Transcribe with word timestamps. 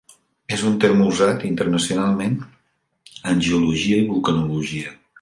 És 0.55 0.63
un 0.69 0.79
terme 0.83 1.09
usat 1.09 1.45
internacionalment 1.51 2.35
en 3.33 3.47
geologia 3.51 4.01
i 4.03 4.11
vulcanologia. 4.13 5.01